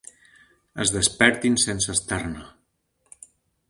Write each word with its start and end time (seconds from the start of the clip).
Es 0.85 0.93
despertin 0.95 1.61
sense 1.67 1.93
estar-ne. 1.99 2.51